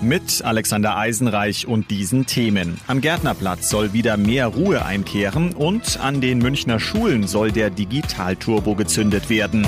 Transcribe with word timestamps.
Mit 0.00 0.44
Alexander 0.44 0.96
Eisenreich 0.96 1.66
und 1.66 1.90
diesen 1.90 2.24
Themen. 2.24 2.78
Am 2.86 3.00
Gärtnerplatz 3.00 3.68
soll 3.68 3.92
wieder 3.92 4.16
mehr 4.16 4.46
Ruhe 4.46 4.84
einkehren 4.84 5.54
und 5.54 5.98
an 5.98 6.20
den 6.20 6.38
Münchner 6.38 6.78
Schulen 6.78 7.26
soll 7.26 7.50
der 7.50 7.70
Digitalturbo 7.70 8.76
gezündet 8.76 9.28
werden. 9.28 9.66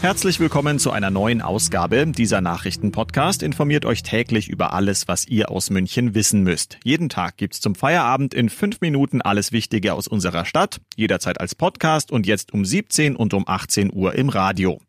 Herzlich 0.00 0.40
willkommen 0.40 0.80
zu 0.80 0.90
einer 0.90 1.10
neuen 1.10 1.40
Ausgabe. 1.40 2.06
Dieser 2.08 2.40
Nachrichtenpodcast 2.40 3.44
informiert 3.44 3.84
euch 3.84 4.02
täglich 4.02 4.48
über 4.48 4.72
alles, 4.72 5.06
was 5.06 5.28
ihr 5.28 5.50
aus 5.52 5.70
München 5.70 6.14
wissen 6.14 6.42
müsst. 6.42 6.78
Jeden 6.82 7.08
Tag 7.08 7.36
gibt's 7.36 7.60
zum 7.60 7.76
Feierabend 7.76 8.34
in 8.34 8.48
fünf 8.48 8.80
Minuten 8.80 9.22
alles 9.22 9.52
Wichtige 9.52 9.94
aus 9.94 10.08
unserer 10.08 10.46
Stadt, 10.46 10.80
jederzeit 10.96 11.40
als 11.40 11.54
Podcast 11.54 12.10
und 12.10 12.26
jetzt 12.26 12.52
um 12.52 12.64
17 12.64 13.14
und 13.14 13.34
um 13.34 13.46
18 13.46 13.92
Uhr 13.92 14.14
im 14.16 14.30
Radio. 14.30 14.80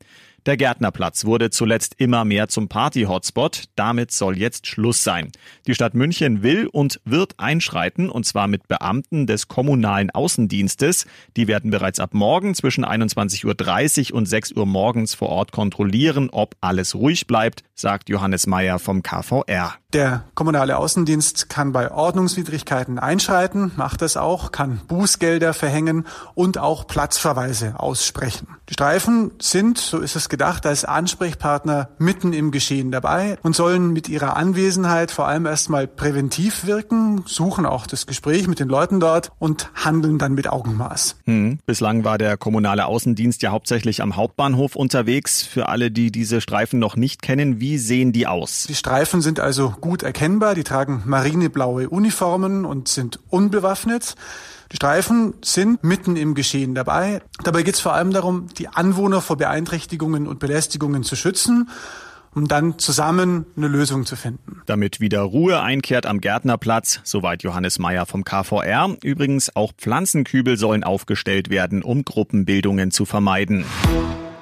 Der 0.48 0.58
Gärtnerplatz 0.58 1.26
wurde 1.26 1.52
zuletzt 1.52 1.94
immer 2.00 2.26
mehr 2.26 2.48
zum 2.48 2.68
Party-Hotspot. 2.68 3.66
Damit 3.76 4.12
soll 4.12 4.40
jetzt 4.40 4.66
Schluss 4.66 5.04
sein. 5.04 5.32
Die 5.68 5.76
Stadt 5.76 5.94
München 5.94 6.42
will 6.42 6.66
und 6.66 7.00
wird 7.06 7.36
einschreiten, 7.38 8.10
und 8.10 8.26
zwar 8.26 8.48
mit 8.48 8.68
Beamten 8.68 9.28
des 9.28 9.48
kommunalen 9.48 10.10
Außendienstes. 10.10 11.06
Die 11.38 11.48
werden 11.48 11.70
bereits 11.70 12.00
ab 12.00 12.16
morgen 12.16 12.56
zwischen 12.56 12.84
21.30 12.84 14.14
Uhr 14.14 14.18
und 14.18 14.26
6 14.26 14.54
Uhr 14.54 14.66
morgens 14.66 15.14
vor 15.14 15.30
Ort 15.30 15.52
kontrollieren, 15.52 16.32
ob 16.32 16.56
alles 16.60 16.96
ruhig 16.96 17.28
bleibt, 17.28 17.64
sagt 17.76 18.10
Johannes 18.10 18.48
Meyer 18.48 18.80
vom 18.80 19.04
KVR. 19.04 19.76
Der 19.94 20.24
kommunale 20.36 20.78
Außendienst 20.78 21.50
kann 21.50 21.74
bei 21.74 21.92
Ordnungswidrigkeiten 21.92 22.98
einschreiten, 22.98 23.74
macht 23.76 24.02
das 24.02 24.16
auch, 24.16 24.54
kann 24.54 24.80
Bußgelder 24.88 25.54
verhängen 25.54 26.08
und 26.34 26.58
auch 26.58 26.88
Platzverweise 26.88 27.78
aussprechen. 27.78 28.48
Die 28.70 28.74
Streifen 28.74 29.32
sind, 29.42 29.78
so 29.78 30.00
ist 30.00 30.16
es 30.16 30.30
gedacht, 30.32 30.66
als 30.66 30.84
Ansprechpartner 30.86 31.90
mitten 32.00 32.34
im 32.34 32.50
Geschehen 32.50 32.90
dabei 32.90 33.38
und 33.44 33.56
sollen 33.56 33.94
mit 33.94 34.10
ihrer 34.10 34.36
Anwesenheit 34.36 35.12
vor 35.12 35.28
allem 35.28 35.46
erstmal 35.46 35.86
präventiv 35.86 36.66
wirken, 36.66 37.22
suchen 37.28 37.68
auch 37.68 37.86
das 37.86 38.08
Gespräch 38.08 38.48
mit 38.48 38.60
den 38.60 38.68
Leuten 38.68 39.00
dort 39.00 39.32
und 39.38 39.70
handeln 39.76 40.18
dann 40.18 40.34
mit 40.34 40.48
Augenmaß. 40.48 41.18
Hm. 41.26 41.60
Bislang 41.68 42.04
war 42.04 42.18
der 42.18 42.38
kommunale 42.38 42.88
Außendienst 42.88 43.44
ja 43.44 43.52
hauptsächlich 43.52 44.02
am 44.02 44.16
Hauptbahnhof 44.16 44.76
unterwegs. 44.76 45.44
Für 45.44 45.70
alle, 45.70 45.92
die 45.92 46.12
diese 46.12 46.42
Streifen 46.42 46.80
noch 46.80 46.96
nicht 46.96 47.22
kennen, 47.22 47.60
wie 47.60 47.78
sehen 47.78 48.12
die 48.12 48.26
aus? 48.26 48.66
Die 48.68 48.76
Streifen 48.76 49.22
sind 49.22 49.40
also 49.40 49.76
gut 49.82 50.02
erkennbar. 50.02 50.56
Die 50.56 50.64
tragen 50.64 51.04
marineblaue 51.06 51.90
Uniformen 51.90 52.66
und 52.66 52.88
sind 52.88 53.20
unbewaffnet. 53.30 54.16
Die 54.72 54.78
Streifen 54.78 55.34
sind 55.44 55.84
mitten 55.84 56.16
im 56.16 56.34
Geschehen 56.34 56.76
dabei. 56.76 57.22
Dabei 57.44 57.64
geht 57.64 57.76
es 57.76 57.82
vor 57.82 57.94
allem 57.94 58.12
darum, 58.12 58.48
die 58.58 58.70
Anwohner 58.70 59.22
vor 59.22 59.38
Beeinträchtigungen 59.38 60.28
und 60.28 60.40
Belästigungen 60.40 61.04
zu 61.04 61.16
schützen 61.16 61.70
um 62.34 62.48
dann 62.48 62.80
zusammen 62.80 63.46
eine 63.58 63.68
Lösung 63.68 64.06
zu 64.06 64.16
finden. 64.16 64.62
Damit 64.66 65.00
wieder 65.00 65.22
Ruhe 65.22 65.62
einkehrt 65.62 66.06
am 66.06 66.22
Gärtnerplatz, 66.22 67.02
soweit 67.04 67.44
Johannes 67.44 67.80
Meyer 67.80 68.06
vom 68.06 68.24
KVR. 68.24 68.96
Übrigens 69.04 69.56
auch 69.56 69.74
Pflanzenkübel 69.74 70.58
sollen 70.58 70.84
aufgestellt 70.84 71.50
werden, 71.50 71.84
um 71.84 72.06
Gruppenbildungen 72.06 72.92
zu 72.92 73.06
vermeiden. 73.06 73.66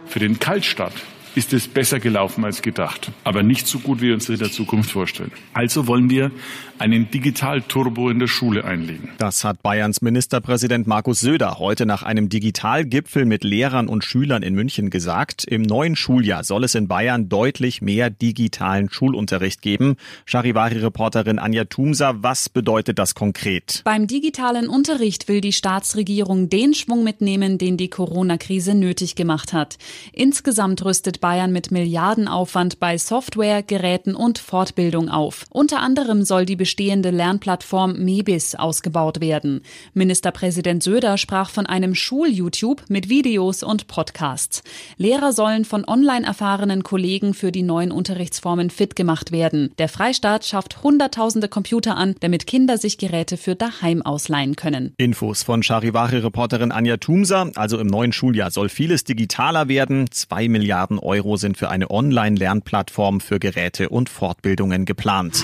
Für 0.05 0.19
den 0.19 0.39
Kaltstart 0.39 0.93
ist 1.35 1.53
es 1.53 1.67
besser 1.67 1.99
gelaufen 1.99 2.43
als 2.43 2.61
gedacht, 2.61 3.11
aber 3.23 3.43
nicht 3.43 3.67
so 3.67 3.79
gut, 3.79 4.01
wie 4.01 4.07
wir 4.07 4.13
uns 4.13 4.25
das 4.25 4.35
in 4.35 4.39
der 4.39 4.51
Zukunft 4.51 4.91
vorstellen. 4.91 5.31
Also 5.53 5.87
wollen 5.87 6.09
wir 6.09 6.31
einen 6.79 7.11
Digital-Turbo 7.11 8.09
in 8.09 8.19
der 8.19 8.27
Schule 8.27 8.63
einlegen. 8.63 9.09
Das 9.17 9.43
hat 9.43 9.61
Bayerns 9.61 10.01
Ministerpräsident 10.01 10.87
Markus 10.87 11.19
Söder 11.19 11.59
heute 11.59 11.85
nach 11.85 12.03
einem 12.03 12.29
Digitalgipfel 12.29 13.25
mit 13.25 13.43
Lehrern 13.43 13.87
und 13.87 14.03
Schülern 14.03 14.43
in 14.43 14.55
München 14.55 14.89
gesagt. 14.89 15.43
Im 15.45 15.61
neuen 15.61 15.95
Schuljahr 15.95 16.43
soll 16.43 16.63
es 16.63 16.75
in 16.75 16.87
Bayern 16.87 17.27
deutlich 17.27 17.81
mehr 17.81 18.09
digitalen 18.09 18.89
Schulunterricht 18.89 19.61
geben. 19.61 19.97
Charivari-Reporterin 20.25 21.37
Anja 21.37 21.65
Thumsa, 21.65 22.15
was 22.21 22.49
bedeutet 22.49 22.97
das 22.97 23.13
konkret? 23.13 23.81
Beim 23.83 24.07
digitalen 24.07 24.69
Unterricht 24.69 25.27
will 25.27 25.41
die 25.41 25.53
Staatsregierung 25.53 26.49
den 26.49 26.73
Schwung 26.73 27.03
mitnehmen, 27.03 27.57
den 27.57 27.75
die 27.75 27.89
Corona-Krise 27.89 28.73
nötig 28.73 29.15
gemacht 29.15 29.51
hat. 29.51 29.77
Insgesamt 30.13 30.85
rüstet 30.85 31.18
Bayern 31.19 31.51
mit 31.51 31.71
Milliardenaufwand 31.71 32.79
bei 32.79 32.97
Software, 32.97 33.61
Geräten 33.61 34.15
und 34.15 34.39
Fortbildung 34.39 35.09
auf. 35.09 35.45
Unter 35.49 35.81
anderem 35.81 36.23
soll 36.23 36.45
die 36.45 36.55
bestehende 36.55 37.09
Lernplattform 37.09 37.93
MEBIS 38.03 38.55
ausgebaut 38.55 39.19
werden. 39.19 39.61
Ministerpräsident 39.93 40.81
Söder 40.81 41.17
sprach 41.17 41.49
von 41.49 41.65
einem 41.65 41.93
Schul-YouTube 41.93 42.83
mit 42.87 43.09
Videos 43.09 43.61
und 43.61 43.87
Podcasts. 43.87 44.63
Lehrer 44.97 45.33
sollen 45.33 45.65
von 45.65 45.85
online 45.85 46.25
erfahrenen 46.25 46.83
Kollegen 46.83 47.33
für 47.33 47.51
die 47.51 47.63
neuen 47.63 47.91
Unterrichtsformen 47.91 48.69
fit 48.69 48.95
gemacht 48.95 49.33
werden. 49.33 49.71
Der 49.77 49.89
Freistaat 49.89 50.45
schafft 50.45 50.83
Hunderttausende 50.83 51.49
Computer 51.49 51.97
an, 51.97 52.15
damit 52.21 52.47
Kinder 52.47 52.77
sich 52.77 52.97
Geräte 52.97 53.35
für 53.35 53.55
daheim 53.55 54.01
ausleihen 54.01 54.55
können. 54.55 54.93
Infos 54.97 55.43
von 55.43 55.63
Charivari-Reporterin 55.63 56.71
Anja 56.71 56.95
Thumsa. 56.95 57.51
Also 57.55 57.77
im 57.77 57.87
neuen 57.87 58.13
Schuljahr 58.13 58.51
soll 58.51 58.69
vieles 58.69 59.03
digitaler 59.03 59.67
werden. 59.67 60.09
Zwei 60.11 60.47
Milliarden 60.47 60.97
Euro 60.97 61.08
sind 61.37 61.57
für 61.57 61.69
eine 61.69 61.89
Online-Lernplattform 61.89 63.19
für 63.19 63.39
Geräte 63.39 63.89
und 63.89 64.09
Fortbildungen 64.09 64.85
geplant. 64.85 65.43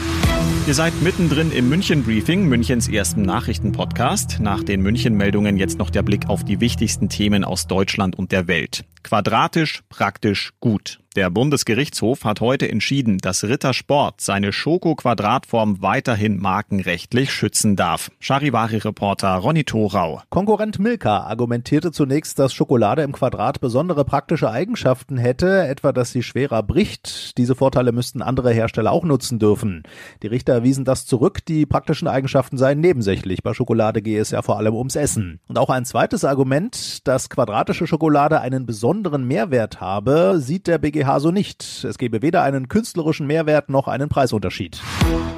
Ihr 0.68 0.74
seid 0.74 1.00
mittendrin 1.02 1.52
im 1.52 1.70
München 1.70 2.04
Briefing, 2.04 2.48
Münchens 2.48 2.88
ersten 2.88 3.22
Nachrichtenpodcast. 3.22 4.40
Nach 4.40 4.64
den 4.64 4.82
München-Meldungen 4.82 5.58
jetzt 5.58 5.78
noch 5.78 5.90
der 5.90 6.04
Blick 6.04 6.28
auf 6.28 6.44
die 6.44 6.60
wichtigsten 6.60 7.10
Themen 7.10 7.44
aus 7.44 7.68
Deutschland 7.68 8.16
und 8.18 8.32
der 8.32 8.48
Welt. 8.48 8.86
Quadratisch, 9.04 9.84
praktisch, 9.90 10.54
gut. 10.60 11.00
Der 11.16 11.30
Bundesgerichtshof 11.30 12.26
hat 12.26 12.42
heute 12.42 12.70
entschieden, 12.70 13.20
dass 13.20 13.46
Rittersport 13.46 14.20
seine 14.20 14.52
Schoko-Quadratform 14.52 15.82
weiterhin 15.82 16.42
markenrechtlich 16.42 17.32
schützen 17.32 17.78
darf. 17.78 18.12
Charivari-Reporter 18.20 19.36
Ronny 19.36 19.64
Thorau. 19.64 20.22
Konkurrent 20.30 20.78
Milka 20.78 21.22
argumentierte 21.22 21.94
zunächst, 21.94 22.38
dass 22.38 22.54
Schokolade 22.54 23.04
im 23.04 23.14
Quadrat 23.14 23.62
besondere 23.62 24.04
praktische 24.04 24.52
Eigenschaften 24.52 25.16
hätte, 25.18 25.66
etwa 25.66 25.94
dass 25.94 26.12
sie 26.12 26.22
schwerer 26.22 26.62
bricht. 26.64 27.38
Diese 27.38 27.56
Vorteile 27.56 27.94
müssten 27.94 28.22
andere 28.22 28.52
Hersteller 28.52 28.92
auch 28.92 29.06
nutzen 29.06 29.40
dürfen. 29.40 29.84
Die 30.22 30.28
Richter 30.28 30.64
wiesen 30.64 30.84
das 30.84 31.06
zurück, 31.06 31.46
die 31.46 31.66
praktischen 31.66 32.10
Eigenschaften 32.10 32.58
seien 32.58 32.82
nebensächlich. 32.82 33.42
Bei 33.42 33.54
Schokolade 33.54 34.02
gehe 34.02 34.20
es 34.20 34.32
ja 34.32 34.42
vor 34.42 34.58
allem 34.58 34.76
ums 34.76 34.98
Essen. 34.98 35.40
Und 35.48 35.58
auch 35.58 35.70
ein 35.70 35.86
zweites 35.86 36.26
Argument, 36.26 37.08
dass 37.08 37.30
quadratische 37.30 37.88
Schokolade 37.88 38.42
einen 38.42 38.66
besonderen 38.66 39.26
Mehrwert 39.26 39.80
habe, 39.80 40.40
sieht 40.40 40.68
der 40.68 40.78
BGH 40.78 41.05
so 41.20 41.32
nicht. 41.32 41.84
Es 41.84 41.98
gebe 41.98 42.22
weder 42.22 42.44
einen 42.44 42.68
künstlerischen 42.68 43.28
Mehrwert 43.28 43.70
noch 43.70 43.88
einen 43.88 44.10
Preisunterschied. 44.10 44.82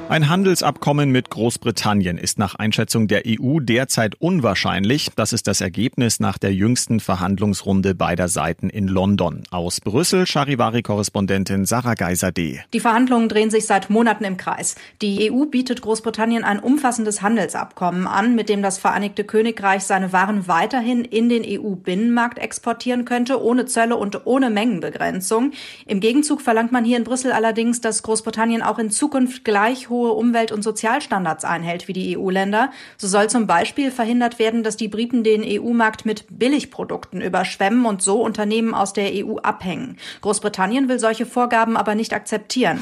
Ein 0.09 0.29
Handelsabkommen 0.29 1.11
mit 1.11 1.29
Großbritannien 1.29 2.17
ist 2.17 2.39
nach 2.39 2.55
Einschätzung 2.55 3.09
der 3.09 3.23
EU 3.27 3.59
derzeit 3.59 4.15
unwahrscheinlich. 4.15 5.09
Das 5.17 5.33
ist 5.33 5.47
das 5.47 5.59
Ergebnis 5.59 6.21
nach 6.21 6.37
der 6.37 6.53
jüngsten 6.53 7.01
Verhandlungsrunde 7.01 7.93
beider 7.93 8.29
Seiten 8.29 8.69
in 8.69 8.87
London. 8.87 9.43
Aus 9.51 9.81
Brüssel 9.81 10.25
Charivari-Korrespondentin 10.25 11.65
Sarah 11.65 11.95
Geiser-D. 11.95 12.61
Die 12.71 12.79
Verhandlungen 12.79 13.27
drehen 13.27 13.49
sich 13.49 13.65
seit 13.65 13.89
Monaten 13.89 14.23
im 14.23 14.37
Kreis. 14.37 14.75
Die 15.01 15.29
EU 15.29 15.45
bietet 15.45 15.81
Großbritannien 15.81 16.45
ein 16.45 16.59
umfassendes 16.59 17.21
Handelsabkommen 17.21 18.07
an, 18.07 18.33
mit 18.33 18.47
dem 18.47 18.61
das 18.61 18.77
Vereinigte 18.77 19.25
Königreich 19.25 19.83
seine 19.83 20.13
Waren 20.13 20.47
weiterhin 20.47 21.03
in 21.03 21.27
den 21.27 21.43
EU-Binnenmarkt 21.45 22.39
exportieren 22.39 23.03
könnte, 23.03 23.43
ohne 23.43 23.65
Zölle 23.65 23.97
und 23.97 24.25
ohne 24.25 24.49
Mengenbegrenzung. 24.51 25.51
Im 25.85 25.99
Gegenzug 25.99 26.39
verlangt 26.39 26.71
man 26.71 26.85
hier 26.85 26.95
in 26.95 27.03
Brüssel 27.03 27.33
allerdings, 27.33 27.81
dass 27.81 28.03
Großbritannien 28.03 28.61
auch 28.61 28.79
in 28.79 28.89
Zukunft 28.89 29.43
gleich 29.43 29.89
Umwelt- 30.05 30.51
und 30.51 30.63
Sozialstandards 30.63 31.43
einhält 31.43 31.87
wie 31.87 31.93
die 31.93 32.17
EU-Länder. 32.17 32.71
So 32.97 33.07
soll 33.07 33.29
zum 33.29 33.47
Beispiel 33.47 33.91
verhindert 33.91 34.39
werden, 34.39 34.63
dass 34.63 34.77
die 34.77 34.87
Briten 34.87 35.23
den 35.23 35.43
EU-Markt 35.43 36.05
mit 36.05 36.25
Billigprodukten 36.29 37.21
überschwemmen 37.21 37.85
und 37.85 38.01
so 38.01 38.21
Unternehmen 38.21 38.73
aus 38.73 38.93
der 38.93 39.11
EU 39.13 39.37
abhängen. 39.37 39.97
Großbritannien 40.21 40.89
will 40.89 40.99
solche 40.99 41.25
Vorgaben 41.25 41.77
aber 41.77 41.95
nicht 41.95 42.13
akzeptieren. 42.13 42.79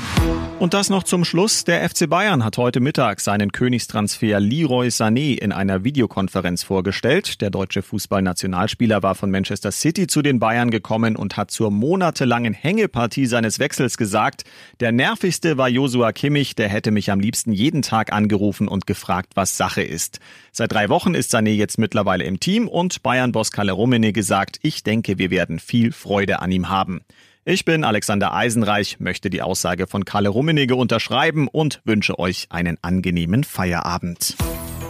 Und 0.60 0.74
das 0.74 0.90
noch 0.90 1.04
zum 1.04 1.26
Schluss. 1.26 1.66
Der 1.66 1.88
FC 1.90 2.10
Bayern 2.10 2.44
hat 2.44 2.58
heute 2.58 2.80
Mittag 2.80 3.20
seinen 3.20 3.52
Königstransfer 3.52 4.40
Leroy 4.40 4.88
Sané 4.88 5.38
in 5.38 5.52
einer 5.52 5.84
Videokonferenz 5.84 6.64
vorgestellt. 6.64 7.42
Der 7.42 7.50
deutsche 7.50 7.82
Fußballnationalspieler 7.82 9.04
war 9.04 9.16
von 9.16 9.32
Manchester 9.32 9.72
City 9.72 10.08
zu 10.08 10.22
den 10.22 10.40
Bayern 10.40 10.72
gekommen 10.72 11.18
und 11.18 11.36
hat 11.36 11.52
zur 11.52 11.72
monatelangen 11.72 12.54
Hängepartie 12.54 13.26
seines 13.26 13.60
Wechsels 13.60 13.98
gesagt, 13.98 14.44
der 14.80 14.92
nervigste 14.92 15.58
war 15.58 15.68
Josua 15.68 16.14
Kimmich, 16.14 16.56
der 16.56 16.70
hätte 16.70 16.92
mich 16.92 17.05
mich 17.06 17.12
am 17.12 17.19
liebsten 17.19 17.52
jeden 17.52 17.84
Tag 17.84 18.12
angerufen 18.12 18.68
und 18.68 18.88
gefragt, 18.88 19.34
was 19.36 19.57
Sache 19.57 19.84
ist. 19.84 20.19
Seit 20.52 20.72
drei 20.72 20.90
Wochen 20.90 21.13
ist 21.13 21.34
Sané 21.36 21.52
jetzt 21.52 21.78
mittlerweile 21.78 22.24
im 22.24 22.40
Team 22.40 22.68
und 22.68 23.04
Bayern-Boss 23.04 23.52
Kalle 23.52 23.74
Rummenigge 23.74 24.24
sagt, 24.24 24.60
ich 24.63 24.84
denke, 24.84 25.19
wir 25.19 25.30
werden 25.30 25.60
viel 25.60 25.92
Freude 25.92 26.42
an 26.42 26.52
ihm 26.52 26.69
haben. 26.69 27.02
Ich 27.44 27.63
bin 27.63 27.84
Alexander 27.84 28.34
Eisenreich, 28.34 29.00
möchte 29.00 29.30
die 29.30 29.44
Aussage 29.44 29.86
von 29.86 30.04
Kalle 30.04 30.30
Rummenigge 30.30 30.75
unterschreiben 30.75 31.48
und 31.48 31.81
wünsche 31.86 32.18
euch 32.18 32.48
einen 32.50 32.80
angenehmen 32.81 33.44
Feierabend. 33.44 34.36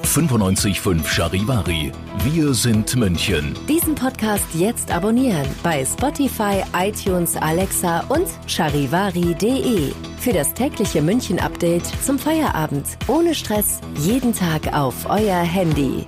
95.5 0.05 1.05
Charivari. 1.05 1.91
Wir 2.23 2.53
sind 2.53 2.95
München. 2.95 3.53
Diesen 3.67 3.95
Podcast 3.95 4.45
jetzt 4.53 4.91
abonnieren 4.91 5.47
bei 5.63 5.83
Spotify, 5.83 6.63
iTunes, 6.77 7.35
Alexa 7.35 8.01
und 8.09 8.27
charivari.de. 8.47 9.91
Für 10.19 10.33
das 10.33 10.53
tägliche 10.53 11.01
München-Update 11.01 11.85
zum 12.03 12.19
Feierabend. 12.19 12.85
Ohne 13.07 13.35
Stress. 13.35 13.81
Jeden 13.99 14.33
Tag 14.33 14.73
auf 14.73 15.09
euer 15.09 15.41
Handy. 15.41 16.07